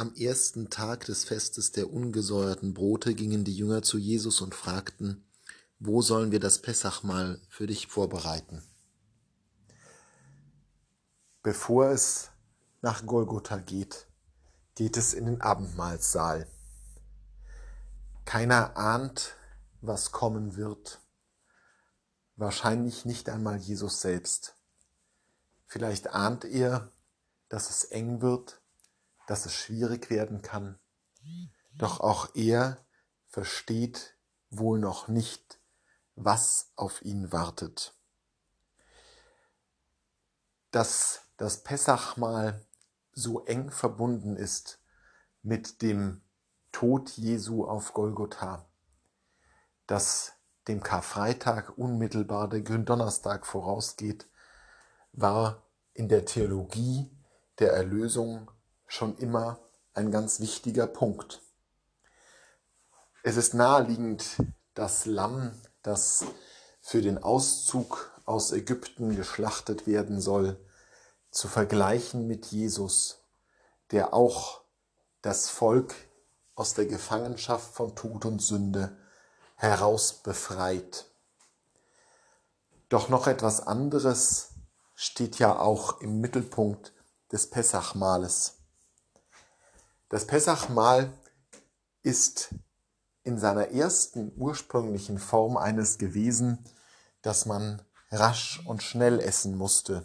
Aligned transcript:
Am 0.00 0.14
ersten 0.14 0.70
Tag 0.70 1.04
des 1.04 1.26
Festes 1.26 1.72
der 1.72 1.92
ungesäuerten 1.92 2.72
Brote 2.72 3.14
gingen 3.14 3.44
die 3.44 3.54
Jünger 3.54 3.82
zu 3.82 3.98
Jesus 3.98 4.40
und 4.40 4.54
fragten, 4.54 5.28
wo 5.78 6.00
sollen 6.00 6.32
wir 6.32 6.40
das 6.40 6.62
Pessachmahl 6.62 7.38
für 7.50 7.66
dich 7.66 7.86
vorbereiten? 7.86 8.62
Bevor 11.42 11.90
es 11.90 12.30
nach 12.80 13.04
Golgotha 13.04 13.58
geht, 13.58 14.06
geht 14.74 14.96
es 14.96 15.12
in 15.12 15.26
den 15.26 15.42
Abendmahlsaal. 15.42 16.46
Keiner 18.24 18.78
ahnt, 18.78 19.36
was 19.82 20.12
kommen 20.12 20.56
wird. 20.56 21.02
Wahrscheinlich 22.36 23.04
nicht 23.04 23.28
einmal 23.28 23.58
Jesus 23.58 24.00
selbst. 24.00 24.56
Vielleicht 25.66 26.08
ahnt 26.08 26.46
er, 26.46 26.90
dass 27.50 27.68
es 27.68 27.84
eng 27.84 28.22
wird, 28.22 28.59
dass 29.30 29.46
es 29.46 29.54
schwierig 29.54 30.10
werden 30.10 30.42
kann. 30.42 30.76
Doch 31.76 32.00
auch 32.00 32.34
er 32.34 32.84
versteht 33.28 34.16
wohl 34.50 34.80
noch 34.80 35.06
nicht, 35.06 35.60
was 36.16 36.72
auf 36.74 37.00
ihn 37.02 37.30
wartet. 37.30 37.94
Dass 40.72 41.20
das 41.36 41.62
Pessachmahl 41.62 42.66
so 43.12 43.44
eng 43.44 43.70
verbunden 43.70 44.34
ist 44.34 44.82
mit 45.42 45.80
dem 45.80 46.22
Tod 46.72 47.10
Jesu 47.10 47.64
auf 47.64 47.94
Golgotha, 47.94 48.68
dass 49.86 50.32
dem 50.66 50.82
Karfreitag 50.82 51.78
unmittelbar 51.78 52.48
der 52.48 52.62
Gründonnerstag 52.62 53.46
vorausgeht, 53.46 54.28
war 55.12 55.62
in 55.94 56.08
der 56.08 56.24
Theologie 56.24 57.16
der 57.60 57.74
Erlösung 57.74 58.50
schon 58.90 59.16
immer 59.18 59.60
ein 59.94 60.10
ganz 60.10 60.40
wichtiger 60.40 60.88
Punkt. 60.88 61.40
Es 63.22 63.36
ist 63.36 63.54
naheliegend, 63.54 64.24
das 64.74 65.06
Lamm, 65.06 65.52
das 65.82 66.24
für 66.80 67.00
den 67.00 67.22
Auszug 67.22 68.10
aus 68.24 68.50
Ägypten 68.50 69.14
geschlachtet 69.14 69.86
werden 69.86 70.20
soll, 70.20 70.58
zu 71.30 71.46
vergleichen 71.46 72.26
mit 72.26 72.46
Jesus, 72.46 73.22
der 73.92 74.12
auch 74.12 74.62
das 75.22 75.48
Volk 75.48 75.94
aus 76.56 76.74
der 76.74 76.86
Gefangenschaft 76.86 77.72
von 77.72 77.94
Tod 77.94 78.24
und 78.24 78.42
Sünde 78.42 78.96
heraus 79.54 80.14
befreit. 80.14 81.06
Doch 82.88 83.08
noch 83.08 83.28
etwas 83.28 83.64
anderes 83.64 84.54
steht 84.96 85.38
ja 85.38 85.56
auch 85.60 86.00
im 86.00 86.20
Mittelpunkt 86.20 86.92
des 87.30 87.50
Pessachmahles. 87.50 88.59
Das 90.10 90.26
Pessachmahl 90.26 91.12
ist 92.02 92.52
in 93.22 93.38
seiner 93.38 93.68
ersten 93.68 94.32
ursprünglichen 94.36 95.20
Form 95.20 95.56
eines 95.56 95.98
gewesen, 95.98 96.58
das 97.22 97.46
man 97.46 97.80
rasch 98.10 98.60
und 98.66 98.82
schnell 98.82 99.20
essen 99.20 99.56
musste. 99.56 100.04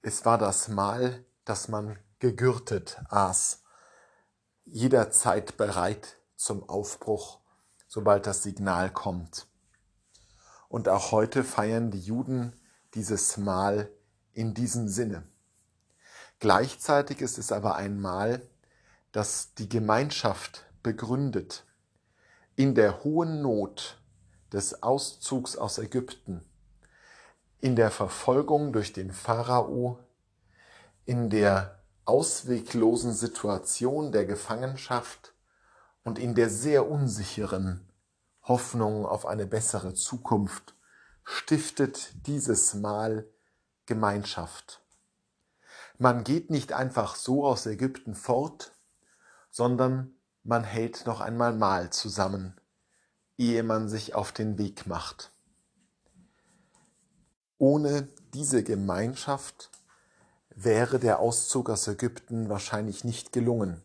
Es 0.00 0.24
war 0.24 0.38
das 0.38 0.68
Mahl, 0.68 1.22
das 1.44 1.68
man 1.68 1.98
gegürtet 2.18 3.02
aß, 3.10 3.62
jederzeit 4.64 5.58
bereit 5.58 6.16
zum 6.36 6.66
Aufbruch, 6.66 7.40
sobald 7.88 8.26
das 8.26 8.42
Signal 8.42 8.90
kommt. 8.90 9.48
Und 10.70 10.88
auch 10.88 11.12
heute 11.12 11.44
feiern 11.44 11.90
die 11.90 12.00
Juden 12.00 12.58
dieses 12.94 13.36
Mahl 13.36 13.90
in 14.32 14.54
diesem 14.54 14.88
Sinne. 14.88 15.28
Gleichzeitig 16.38 17.20
ist 17.20 17.36
es 17.36 17.52
aber 17.52 17.76
ein 17.76 18.00
Mahl, 18.00 18.48
das 19.12 19.54
die 19.54 19.68
Gemeinschaft 19.68 20.66
begründet. 20.82 21.64
In 22.56 22.74
der 22.74 23.04
hohen 23.04 23.42
Not 23.42 24.00
des 24.52 24.82
Auszugs 24.82 25.56
aus 25.56 25.78
Ägypten, 25.78 26.44
in 27.60 27.76
der 27.76 27.90
Verfolgung 27.90 28.72
durch 28.72 28.92
den 28.92 29.12
Pharao, 29.12 29.98
in 31.04 31.30
der 31.30 31.82
ausweglosen 32.04 33.12
Situation 33.12 34.12
der 34.12 34.24
Gefangenschaft 34.24 35.34
und 36.04 36.18
in 36.18 36.34
der 36.34 36.48
sehr 36.48 36.90
unsicheren 36.90 37.86
Hoffnung 38.42 39.04
auf 39.04 39.26
eine 39.26 39.46
bessere 39.46 39.94
Zukunft 39.94 40.74
stiftet 41.22 42.26
dieses 42.26 42.72
Mal 42.74 43.28
Gemeinschaft. 43.84 44.82
Man 45.98 46.24
geht 46.24 46.50
nicht 46.50 46.72
einfach 46.72 47.14
so 47.14 47.44
aus 47.44 47.66
Ägypten 47.66 48.14
fort, 48.14 48.72
sondern 49.58 50.14
man 50.44 50.62
hält 50.62 51.04
noch 51.04 51.20
einmal 51.20 51.52
Mahl 51.52 51.90
zusammen, 51.90 52.54
ehe 53.36 53.64
man 53.64 53.88
sich 53.88 54.14
auf 54.14 54.30
den 54.30 54.56
Weg 54.56 54.86
macht. 54.86 55.32
Ohne 57.58 58.06
diese 58.34 58.62
Gemeinschaft 58.62 59.72
wäre 60.54 61.00
der 61.00 61.18
Auszug 61.18 61.70
aus 61.70 61.88
Ägypten 61.88 62.48
wahrscheinlich 62.48 63.02
nicht 63.02 63.32
gelungen. 63.32 63.82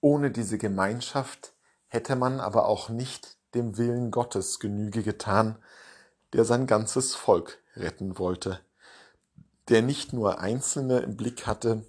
Ohne 0.00 0.30
diese 0.30 0.56
Gemeinschaft 0.56 1.52
hätte 1.88 2.14
man 2.14 2.38
aber 2.38 2.68
auch 2.68 2.88
nicht 2.88 3.36
dem 3.56 3.76
Willen 3.76 4.12
Gottes 4.12 4.60
Genüge 4.60 5.02
getan, 5.02 5.58
der 6.32 6.44
sein 6.44 6.68
ganzes 6.68 7.16
Volk 7.16 7.58
retten 7.74 8.18
wollte, 8.18 8.60
der 9.68 9.82
nicht 9.82 10.12
nur 10.12 10.38
Einzelne 10.38 11.00
im 11.00 11.16
Blick 11.16 11.44
hatte, 11.44 11.84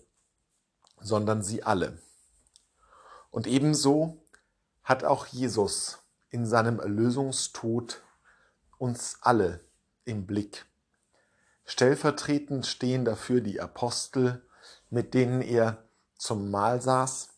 sondern 0.99 1.43
sie 1.43 1.61
alle. 1.61 1.99
Und 3.35 3.47
ebenso 3.47 4.25
hat 4.81 5.03
auch 5.03 5.25
Jesus 5.25 6.00
in 6.29 6.46
seinem 6.46 6.79
Erlösungstod 6.79 8.01
uns 8.78 9.18
alle 9.19 9.59
im 10.06 10.25
Blick. 10.25 10.66
Stellvertretend 11.66 12.66
stehen 12.66 13.03
dafür 13.03 13.41
die 13.41 13.59
Apostel, 13.59 14.41
mit 14.90 15.13
denen 15.13 15.41
er 15.41 15.84
zum 16.18 16.50
Mahl 16.50 16.81
saß, 16.81 17.34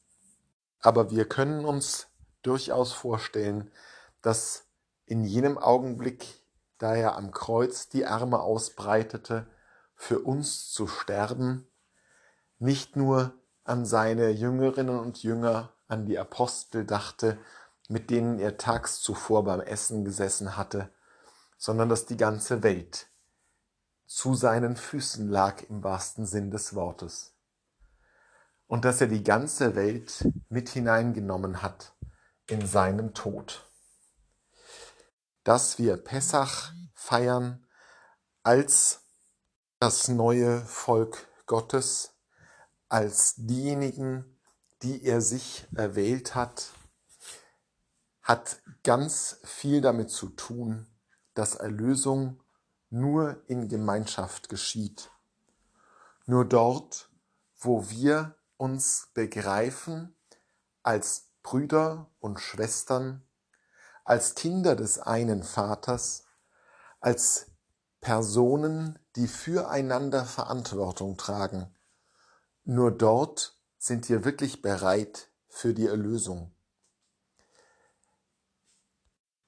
aber 0.81 1.09
wir 1.09 1.27
können 1.27 1.65
uns 1.65 2.05
durchaus 2.43 2.93
vorstellen, 2.93 3.71
dass 4.21 4.67
in 5.07 5.23
jenem 5.23 5.57
Augenblick 5.57 6.43
da 6.77 6.93
er 6.93 7.15
am 7.15 7.31
Kreuz 7.31 7.89
die 7.89 8.05
Arme 8.05 8.39
ausbreitete, 8.39 9.47
für 9.95 10.19
uns 10.19 10.69
zu 10.69 10.85
sterben, 10.85 11.67
nicht 12.59 12.95
nur 12.95 13.33
an 13.63 13.83
seine 13.83 14.29
Jüngerinnen 14.29 14.99
und 14.99 15.23
Jünger, 15.23 15.73
an 15.87 16.05
die 16.05 16.17
Apostel 16.17 16.85
dachte, 16.85 17.37
mit 17.89 18.09
denen 18.09 18.39
er 18.39 18.57
tags 18.57 19.01
zuvor 19.01 19.43
beim 19.43 19.61
Essen 19.61 20.03
gesessen 20.03 20.57
hatte, 20.57 20.89
sondern 21.57 21.89
dass 21.89 22.05
die 22.05 22.17
ganze 22.17 22.63
Welt 22.63 23.07
zu 24.05 24.35
seinen 24.35 24.75
Füßen 24.75 25.29
lag 25.29 25.63
im 25.69 25.83
wahrsten 25.83 26.25
Sinn 26.25 26.51
des 26.51 26.75
Wortes. 26.75 27.33
Und 28.67 28.85
dass 28.85 29.01
er 29.01 29.07
die 29.07 29.23
ganze 29.23 29.75
Welt 29.75 30.27
mit 30.49 30.69
hineingenommen 30.69 31.61
hat 31.61 31.93
in 32.47 32.65
seinen 32.65 33.13
Tod 33.13 33.67
dass 35.47 35.77
wir 35.77 35.95
Pessach 35.95 36.73
feiern 36.93 37.65
als 38.43 38.99
das 39.79 40.09
neue 40.09 40.59
Volk 40.59 41.25
Gottes, 41.45 42.17
als 42.89 43.35
diejenigen, 43.37 44.36
die 44.83 45.03
er 45.03 45.21
sich 45.21 45.67
erwählt 45.75 46.35
hat, 46.35 46.71
hat 48.21 48.61
ganz 48.83 49.39
viel 49.43 49.81
damit 49.81 50.09
zu 50.09 50.29
tun, 50.29 50.87
dass 51.33 51.55
Erlösung 51.55 52.43
nur 52.89 53.43
in 53.47 53.67
Gemeinschaft 53.67 54.49
geschieht. 54.49 55.11
Nur 56.25 56.45
dort, 56.45 57.09
wo 57.57 57.89
wir 57.89 58.35
uns 58.57 59.09
begreifen 59.13 60.15
als 60.83 61.29
Brüder 61.41 62.09
und 62.19 62.39
Schwestern 62.39 63.27
als 64.07 64.35
Kinder 64.35 64.77
des 64.77 64.99
einen 64.99 65.43
Vaters, 65.43 66.23
als 67.01 67.47
Personen, 67.99 68.97
die 69.17 69.27
füreinander 69.27 70.23
Verantwortung 70.23 71.17
tragen. 71.17 71.75
Nur 72.63 72.91
dort 72.91 73.56
sind 73.77 74.09
wir 74.09 74.25
wirklich 74.25 74.61
bereit 74.61 75.29
für 75.47 75.73
die 75.73 75.87
Erlösung. 75.87 76.53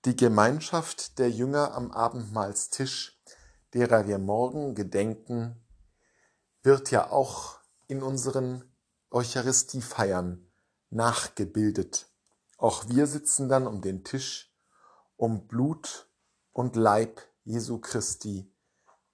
Die 0.05 0.15
Gemeinschaft 0.15 1.19
der 1.19 1.29
Jünger 1.29 1.73
am 1.73 1.91
Abendmahlstisch, 1.91 3.21
derer 3.73 4.07
wir 4.07 4.17
morgen 4.17 4.73
gedenken, 4.73 5.61
wird 6.63 6.91
ja 6.91 7.09
auch 7.09 7.59
in 7.87 8.01
unseren 8.01 8.63
Eucharistiefeiern 9.11 10.49
nachgebildet. 10.89 12.07
Auch 12.57 12.87
wir 12.87 13.07
sitzen 13.07 13.49
dann 13.49 13.67
um 13.67 13.81
den 13.81 14.03
Tisch 14.03 14.55
um 15.17 15.47
Blut 15.47 16.09
und 16.53 16.77
Leib 16.77 17.21
Jesu 17.43 17.79
Christi 17.79 18.53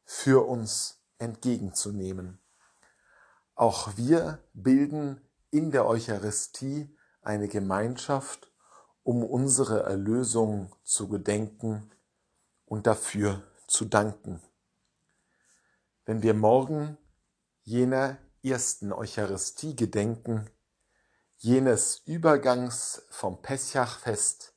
für 0.03 0.47
uns 0.47 1.00
entgegenzunehmen. 1.18 2.44
Auch 3.56 3.96
wir 3.96 4.44
bilden 4.54 5.22
in 5.50 5.72
der 5.72 5.88
Eucharistie 5.88 6.94
eine 7.22 7.48
Gemeinschaft, 7.48 8.52
um 9.04 9.24
unsere 9.24 9.84
Erlösung 9.84 10.75
zu 10.84 11.07
gedenken 11.07 11.90
und 12.66 12.86
dafür 12.86 13.44
zu 13.68 13.86
danken. 13.86 14.42
Wenn 16.04 16.22
wir 16.22 16.34
morgen 16.34 16.98
jener 17.63 18.18
ersten 18.44 18.92
Eucharistie 18.92 19.75
gedenken, 19.75 20.50
jenes 21.38 22.00
Übergangs 22.06 23.04
vom 23.10 23.42
Peschachfest 23.42 24.54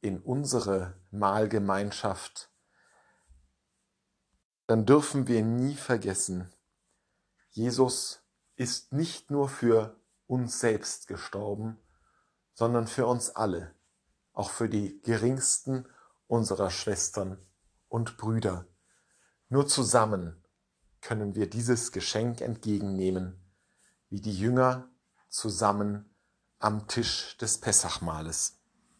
in 0.00 0.20
unsere 0.20 0.98
Mahlgemeinschaft, 1.10 2.50
dann 4.66 4.86
dürfen 4.86 5.28
wir 5.28 5.42
nie 5.42 5.74
vergessen, 5.74 6.50
Jesus 7.50 8.20
ist 8.58 8.92
nicht 8.92 9.30
nur 9.30 9.48
für 9.48 9.96
uns 10.26 10.58
selbst 10.58 11.06
gestorben, 11.06 11.78
sondern 12.54 12.88
für 12.88 13.06
uns 13.06 13.30
alle, 13.30 13.72
auch 14.32 14.50
für 14.50 14.68
die 14.68 15.00
geringsten 15.02 15.86
unserer 16.26 16.70
Schwestern 16.70 17.38
und 17.88 18.16
Brüder. 18.16 18.66
Nur 19.48 19.68
zusammen 19.68 20.42
können 21.00 21.36
wir 21.36 21.48
dieses 21.48 21.92
Geschenk 21.92 22.40
entgegennehmen, 22.40 23.40
wie 24.10 24.20
die 24.20 24.36
Jünger 24.36 24.90
zusammen 25.28 26.12
am 26.58 26.88
Tisch 26.88 27.36
des 27.38 27.58
Pessachmahles. 27.58 28.57